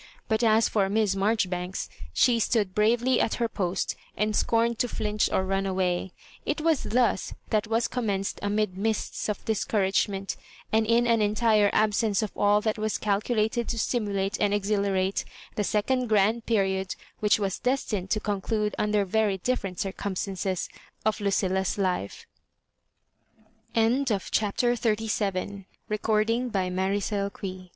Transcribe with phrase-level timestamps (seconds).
[0.27, 5.29] But as for Miss Marjoribanks, she stood bravely at her post, and scorned to flinch
[5.31, 6.11] or run away.
[6.43, 10.37] It was thus that was commenced, amid mists of discouragement,
[10.73, 15.63] and in an entire absence of all that was calculated to stimulate and exhilarate, the
[15.63, 20.67] second grand period, which was destined to conclude under very different circumstances,
[21.05, 21.77] of LuciUa's